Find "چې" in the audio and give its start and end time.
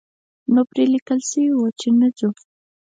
1.79-1.87